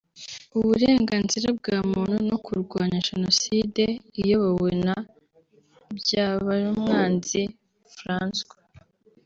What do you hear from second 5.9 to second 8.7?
Byabarumwanzi François